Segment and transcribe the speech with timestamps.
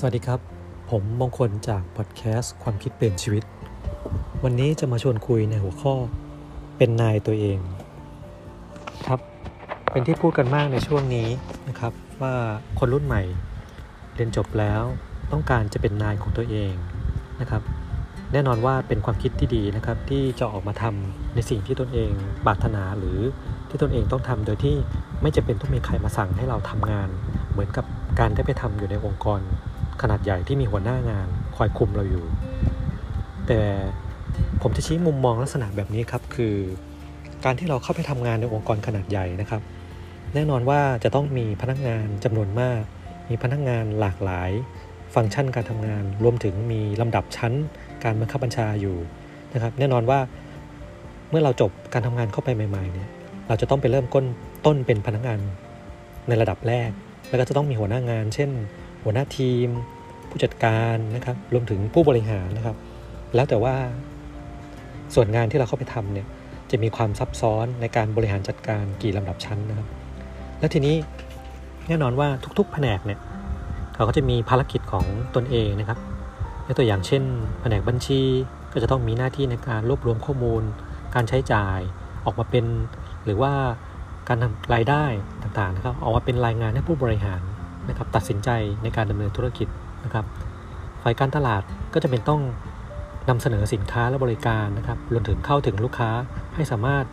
[0.00, 0.40] สวัสดีครับ
[0.90, 3.44] ผมมงคลจากพอดแคสต์ความคิดเปลี่ยนชีวิต
[4.44, 5.94] วันนี้จะมาชวนคุยในหัวข้อ
[6.78, 7.58] เป็นนายตัวเอง
[9.06, 9.20] ครับ
[9.90, 11.28] เป็นที่พูดกันมากในช่วงนี้
[11.68, 11.92] นะครับ
[12.22, 12.34] ว่า
[12.78, 13.22] คนรุ่นใหม่
[14.14, 14.82] เรียนจบแล้ว
[15.32, 16.72] ต้องการจะเป็นนายของตัวเอง
[17.40, 17.62] นะครับ
[18.32, 22.10] แน่นอนว่าเป็นความคิดที่ดีนะครับ ที่จะออกมาทำในสิ่งที่ตนเอง
[22.46, 23.18] ปรารถนาหรือ
[23.68, 24.76] ที่ตนเองต้องทำโดยที่
[25.22, 27.08] ไม่จะเป็นต้องมีใครมาสั่งให้เราทำงาน
[27.50, 27.84] เหมือนกับ
[28.18, 29.42] การได้ไปทำอยู่ในองค์กร
[30.02, 32.24] ขนาดใหญ่ที่มีหัวหน้างาน คอยคุมเราอยู่
[33.46, 33.60] แต่
[34.62, 36.54] ผมจะชี้มุมมองลักษณะแบบนี้ครับ คือ
[37.44, 39.62] การที่เราเข้าไปทำงานในองค์กรขนาดใหญ่นะครับ
[40.34, 42.82] แน่นอนว่าจะต้องมีพนักงานจำนวนมาก
[43.28, 44.50] มีพนักงานหลากหลาย
[45.14, 47.52] ฟังก์ชันการทำงาน รวมถึงมีลำดับชั้น
[48.04, 48.96] การบังคับบัญชาอยู่
[49.54, 50.20] นะครับ แน่นอนว่า
[51.30, 53.08] เมื่อเราจบการทำงานเข้าไปใหม่ๆเนี่ย
[53.48, 54.24] เราจะต้องไปเริ่มก้น
[54.66, 55.38] ต้นเป็นพนักงาน
[56.28, 56.90] ในระดับแรก
[57.28, 58.50] แล้วก็จะต้องมีหัวหน้างาน เช่น
[59.04, 59.68] หัวหน้าทีม
[60.38, 62.76] ผู้จัดการนะครับ รวมถึงผู้บริหารนะครับ
[63.34, 63.74] แล้วแต่ว่า
[65.14, 66.26] ส่วนงานที่เราเข้าไปทำเนี่ย
[66.70, 69.86] จะมีความซับซ้อนในการบริหารจัดการกี่ลำดับชั้นนะครับ
[70.58, 70.96] แล้วทีนี้
[71.88, 72.28] แน่นอนว่า
[72.58, 73.18] ทุกๆ แผนกเนี่ย
[73.94, 75.98] เขาก็จะมีภารกิจของตนเองนะครับ
[76.66, 77.22] ยกตัวอย่างเช่น
[77.60, 78.20] แผนกบัญชี
[78.72, 80.62] ก็จะต้องมีหน้าที่ในการรวบรวมข้อมูล
[81.14, 81.78] การใช้จ่าย
[82.24, 82.64] ออกมาเป็น
[83.24, 83.52] หรือว่า
[84.28, 85.04] การทำรายได้
[85.42, 87.40] ต่างๆนะครับออกมาเป็นรายงานให้ผู้บริหาร
[87.88, 88.50] นะครับตัดสินใจ
[88.82, 89.68] ในการดำเนินธุรกิจ
[90.04, 90.24] นะครับ
[91.02, 91.62] ฝ่ายการตลาด
[91.94, 92.42] ก็จะเป็นต้อง
[93.28, 96.10] นำเสนอสินค้าและบริการนะครับรวมถึงเข้าถึงลูกค้า
[96.54, 97.04] ให้สามารถ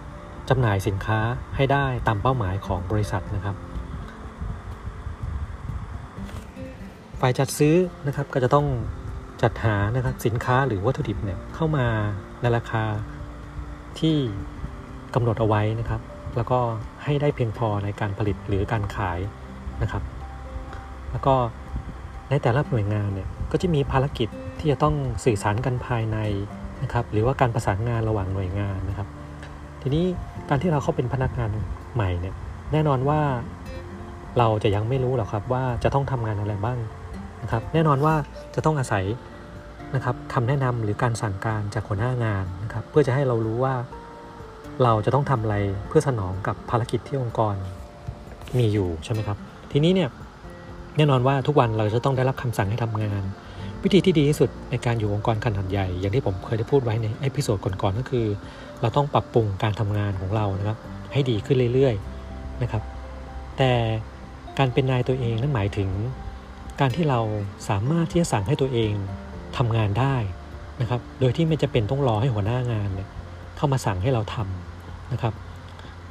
[0.50, 1.19] จำหน่ายสินค้า
[1.56, 3.56] ให้ได้ตามเป้าหมายของบริษัทนะครับ
[7.19, 7.75] ฝ่ายจัดซื้อ
[8.08, 8.67] นะครับก็จะต้อง
[9.41, 11.88] จัดหานะครับสินค้าหรือวัตถุดิบเนี่ยเข้ามา
[12.41, 12.83] ในราคา
[14.00, 14.17] ที่
[15.13, 16.02] กำหนดเอาไว้นะครับ
[16.36, 16.59] แล้วก็
[17.03, 19.19] ให้ได้เพียงพอในการผลิตหรือการขาย
[19.81, 20.03] นะครับ
[21.11, 21.36] แล้วก็
[22.30, 24.95] ในแต่ละหน่วยงานเนี่ยก็จะมีภารกิจที่จะต้อง
[25.26, 26.18] สื่อสารกันภายใน
[26.84, 29.08] นะครับหรือว่าการประสานงานระหว่างหน่วยงานนะครับ
[29.81, 30.06] ทีนี้
[30.50, 31.52] การที่เราเข้าเป็นพนักงาน
[31.94, 32.36] ใหม่เนี่ย
[32.72, 33.19] แน่นอนว่า
[34.38, 36.78] เราจะยังไม่รู้หรอกครับว่าจะต้องทำงานอะไรบ้าง
[37.44, 38.13] นะครับ แน่นอนว่า
[38.56, 39.06] จะต้องอาศัย
[39.96, 43.75] นะครับคำแนะนำหรือการสั่งการจากหัวหน้างานนะครับ เพื่อจะให้เรารู้ว่า
[44.84, 45.56] เราจะต้องทำอะไร
[45.88, 47.56] เพื่อสนองกับภารกิจที่องค์กร
[48.57, 49.38] มีอยู่ใช่ไหมครับ
[49.72, 50.09] ทีนี้เนี่ย
[50.97, 53.23] แน่นอนว่าทุกวันเราจะต้องได้รับคำสั่งให้ทำงาน
[53.83, 58.25] วิธีที่ดีที่สุดในการอยู่องค์กรขนาดใหญ่ อย่างที่ผมเคยได้พูดไว้ใน episode ก่อนๆก็คือ
[58.81, 60.78] เราต้องปรับปรุงการทำงานของเรานะครับ
[61.13, 62.83] ให้ดีขึ้นเรื่อยๆนะครับ
[63.57, 63.72] แต่
[64.57, 65.89] การเป็นนายตัวเองนั่นหมายถึง
[66.79, 67.19] การที่เรา
[67.69, 68.91] สามารถที่จะสั่งให้ตัวเอง
[69.57, 70.16] ทำงานได้
[70.81, 73.07] นะครับ โดยที่ไม่จะเป็นต้องรอให้หัวหน้างานเนี่ย
[73.57, 75.33] เข้ามาสั่งให้เราทำนะครับ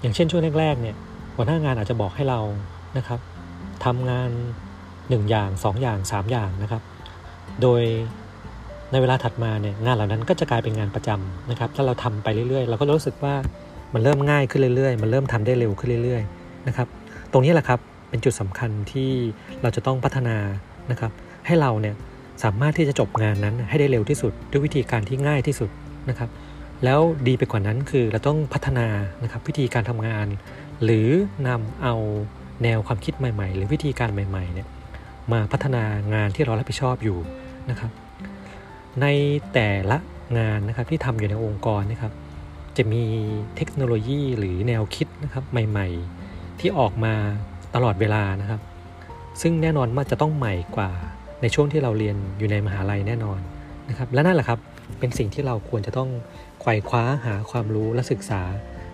[0.01, 0.97] อย่างเช่นช่วงแรกๆเนี่ย
[1.37, 2.41] หัวหน้างานอาจจะบอกให้เรา
[2.97, 3.21] นะครับ
[3.85, 4.31] ทำงาน
[5.09, 6.83] 1 อย่าง 2 อย่าง 3 อย่างนะครับ
[7.63, 7.83] โดย
[8.93, 13.35] ในเวลาถัดมาเนี่ยงานเหล่านั้นก็จะกลายเป็นงานประจำนะครับ ถ้าเราทำไปเรื่อยๆ เราก็รู้สึกว่า
[13.95, 16.89] มันเริ่มง่ายขึ้นเรื่อยๆ มันเริ่มทำได้เร็วขึ้นเรื่อยๆนะครับ
[17.33, 19.11] ตรงนี้แหละครับเป็นจุดสำคัญที่
[19.63, 20.37] เราจะต้องพัฒนา
[20.91, 21.13] นะครับ
[21.47, 21.95] ให้เราเนี่ย
[22.45, 25.71] สามารถที่จะจบงานนั้นให้ได้เร็วที่สุด ด้วยวิธีการที่ง่ายที่สุด
[26.09, 26.31] นะครับ
[26.85, 28.87] แล้วดีไปกว่านั้นคือเราต้องพัฒนา
[29.23, 30.27] นะครับวิธีการทำงาน
[30.85, 31.09] หรือ
[31.49, 31.95] นำเอา
[32.63, 34.69] แนวความคิดใหม่ ๆ หรือวิธีการใหม่ๆเนี่ย
[35.33, 37.19] มาพัฒนางานที่เรารับผิดชอบอยู่
[37.71, 37.91] นะครับ
[39.01, 39.07] ใน
[39.53, 39.99] แต่ละ
[40.39, 42.13] งานนะครับที่ทำอยู่ในองค์กรนะครับ
[42.77, 43.03] จะมี
[43.57, 45.89] เทคโนโลยีหรือแนวคิดนะครับใหม่
[46.25, 47.15] ๆ ที่ออกมา
[47.75, 48.61] ตลอดเวลานะครับ
[49.41, 50.91] ซึ่งแน่นอนว่าจะต้องใหม่กว่า
[51.43, 53.41] ในช่วงที่เราเรียนอยู่ในมหาลัยแน่นอน
[53.89, 54.59] นะครับ และนั่นแหละครับ
[54.99, 56.11] เป็นสิ่งที่เราควรจะต้อง
[56.61, 58.43] ไขว่คว้าหาความรู้และศึกษา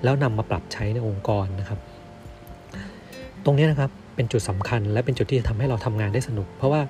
[0.04, 1.78] แล้วนำมาปรับใช้ในองค์กรนะครับ
[3.44, 6.82] ตรงนี้นะครับ เป็นจุดสำคัญ และเป็นจุดที่จะทำให้เราทำงานได้สนุก เพราะว่า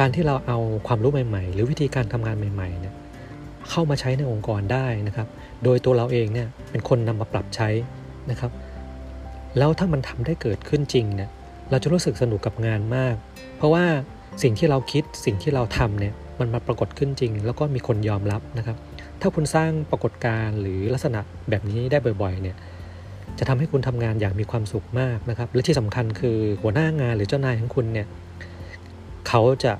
[0.00, 2.94] การที่เราเอาความรู้ใหม่ ๆ หรือวิธีการทำงานใหม่ๆเนี่ย
[3.70, 5.28] เข้ามาใช้ในองค์กรได้นะครับ
[5.64, 7.68] โดยตัวเราเองเนี่ยเป็นคนนำมาปรับใช้
[8.30, 8.52] นะครับ
[9.58, 11.30] แล้วถ้ามันทำได้เกิดขึ้นจริงเนี่ย
[11.70, 13.14] เราจะรู้สึกสนุกกับงานมาก
[13.56, 13.84] เพราะว่า
[14.42, 18.76] สิ่งที่เราคิดสิ่งที่เราทำเนี่ยมันมาปรากฏขึ้นจริง แล้วก็มีคนยอมรับนะครับ
[19.20, 22.56] ถ้าคุณสร้างปรากฏการณ์หรือลักษณะแบบนี้ได้บ่อยๆเนี่ย
[23.38, 28.06] จะทำให้คุณทำงานอย่างมีความสุขมากนะครับ และที่สำคัญคือหัวหน้างานหรือเจ้านายของคุณเนี่ย
[29.28, 29.72] เขาจะ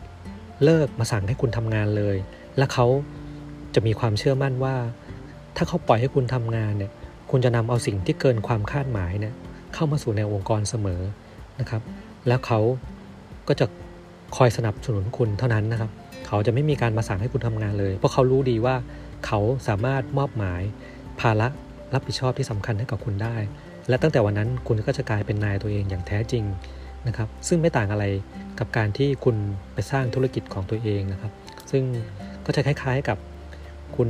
[0.65, 2.17] เลิกมาสั่งให้คุณทำงานเลย
[2.57, 2.87] และเขา
[3.75, 4.77] จะมีความเชื่อมั่นว่า
[5.57, 6.91] ถ้าเขาปล่อยให้คุณทำงานเนี่ย
[7.31, 9.35] คุณจะนำเอาสิ่งที่เกินความคาดหมายเนี่ย
[9.75, 11.01] เข้ามาสู่ในองค์กรเสมอ
[11.61, 11.83] นะครับ
[12.29, 12.61] แล้วเขา
[13.49, 13.67] ก็จะ
[14.37, 15.91] คอยสนับสนุนคุณเท่านั้นนะครับ
[16.27, 18.75] เขาจะไม่มีการมาสั่งให้คุณทำงานเลย เพราะเขารู้ดีว่า
[19.27, 20.63] เขาสามารถมอบหมาย
[21.21, 21.49] ภาระ
[21.95, 23.37] รับผิดชอบที่สำคัญให้กับคุณได้
[23.89, 26.45] และตั้งแต่วันนั้นคุณก็จะกลายเป็นนายตัวเองอย่างแท้จริง
[27.09, 28.05] นะครับ ซึ่งไม่ต่างอะไร
[28.59, 29.37] กับการที่คุณ
[29.75, 31.33] ไปสร้างธุรกิจของตัวเองนะครับ
[31.71, 31.83] ซึ่ง
[32.47, 33.19] ก็จะคล้ายๆกับ
[33.97, 34.09] คุณ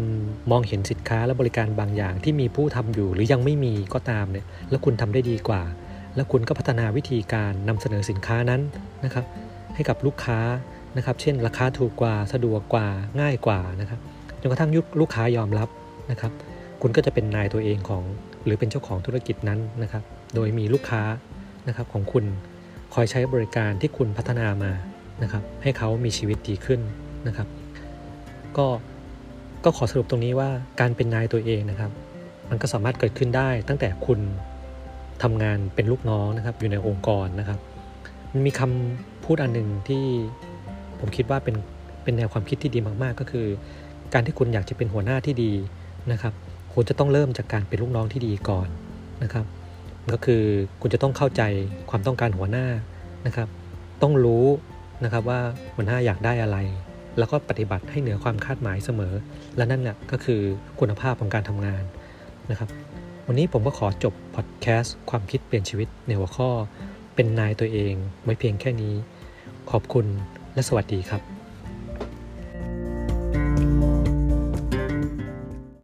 [0.50, 5.62] มองเห็นสินค้าและบริการบางอย่างที่มีผู้ทำอยู่หรือยังไม่มีก็ตามเนี่ย แล้วคุณทำได้ดีกว่า
[6.16, 8.60] แล้วคุณก็พัฒนาวิธีการนำเสนอสินค้านั้น
[9.04, 9.25] นะครับ
[9.75, 10.38] ให้กับลูกค้า
[10.96, 12.86] นะครับ เช่น ราคาถูกกว่า สะดวกกว่า
[13.20, 14.00] ง่ายกว่านะครับ
[14.40, 15.69] จนกระทั่งยุคลูกค้ายอมรับ
[16.10, 16.32] นะครับ
[16.82, 18.02] คุณก็จะเป็นนายตัวเองของ
[18.44, 20.02] หรือเป็นเจ้าของธุรกิจนั้นนะครับ
[20.34, 21.02] โดยมีลูกค้า
[21.69, 22.25] นะครับของคุณ
[22.94, 24.72] คอยใช้บริการที่คุณพัฒนามา
[25.22, 26.80] นะครับ ให้เขามีชีวิตดีขึ้น
[27.26, 27.48] นะครับ
[28.56, 28.66] ก็
[29.64, 31.90] ก็ขอสรุปตรงนี้ว่าการเป็นนายตัวเองนะครับ
[32.50, 34.20] มันก็สามารถเกิดขึ้นได้ตั้งแต่คุณ
[35.22, 37.58] ทำงานเป็นลูกน้องนะครับ อยู่ในองค์กรนะครับ
[38.32, 40.04] มันมีคำพูดอันหนึ่งที่
[41.00, 41.56] ผมคิดว่าเป็น
[42.02, 43.46] เป็นแนวความคิดที่ดีมาก ๆ ก็คือ
[44.14, 45.52] การที่คุณอยากจะเป็นหัวหน้าที่ดี
[46.12, 46.32] นะครับ
[46.80, 48.69] คุณจะต้องเริ่มจากการเป็นลูกน้องที่ดีก่อน
[49.22, 49.46] นะครับ
[50.12, 50.42] ก็คือ
[50.80, 51.42] คุณจะต้องเข้าใจ
[51.90, 52.66] ความต้องการหัวหน้า
[53.26, 53.48] นะครับ
[54.02, 54.46] ต้องรู้
[55.04, 55.40] นะครับว่า
[55.75, 56.58] หัวหน้าอยากได้อะไร
[57.19, 59.14] แล้วก็ปฏิบัติให้เหนือความคาดหมายเสมอ
[59.56, 60.40] และนั่นแหละก็คือ
[60.80, 61.82] คุณภาพของการทำงาน
[62.50, 62.69] นะครับ
[63.26, 66.50] วันนี้ผมก็ขอจบพอดแคสต์ความคิดเปลี่ยนชีวิตในหัวข้อ
[67.14, 67.94] เป็นนายตัวเอง
[68.25, 68.94] ไว้เพียงแค่นี้
[69.70, 70.06] ขอบคุณ
[70.54, 71.38] และสวัสดีครับ